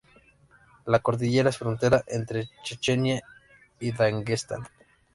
La 0.87 0.97
cordillera 0.97 1.51
es 1.51 1.59
frontera 1.59 2.03
entre 2.07 2.49
Chechenia 2.63 3.21
y 3.79 3.91
Daguestán. 3.91 4.61